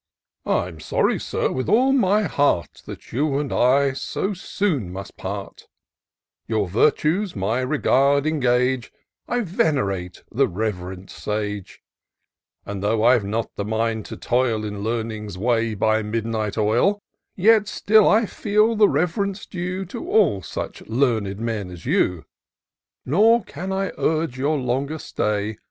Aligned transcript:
"I'm 0.47 0.79
sorry. 0.79 1.19
Sir, 1.19 1.51
with 1.51 1.69
all 1.69 1.91
my 1.93 2.23
heart. 2.23 2.81
That 2.87 3.11
you 3.13 3.37
and 3.37 3.53
I 3.53 3.93
so 3.93 4.33
soon 4.33 4.91
must 4.91 5.15
part: 5.15 5.67
Your 6.47 6.67
virtues 6.67 7.35
my 7.35 7.59
regard 7.59 8.25
engage; 8.25 8.91
I 9.27 9.41
venerate 9.41 10.23
the 10.31 10.47
rev'rend 10.47 11.11
sage; 11.11 11.83
And, 12.65 12.81
though 12.81 13.03
I've 13.03 13.23
not 13.23 13.53
the 13.55 13.63
mind 13.63 14.05
to 14.07 14.17
toil 14.17 14.65
In 14.65 14.79
Learning's 14.83 15.37
way, 15.37 15.75
by 15.75 16.01
midnight 16.01 16.57
oil, 16.57 16.99
Yet 17.35 17.67
still 17.67 18.09
I 18.09 18.25
feel 18.25 18.75
the 18.75 18.89
rev'rence 18.89 19.45
due 19.45 19.85
To 19.85 20.09
all 20.09 20.41
such 20.41 20.81
learned 20.87 21.37
men 21.39 21.69
as 21.69 21.85
you; 21.85 22.25
Nor 23.05 23.43
can 23.43 23.71
I 23.71 23.91
urge 23.99 24.35
your 24.39 24.57
longer 24.57 24.97
stay. 24.97 25.59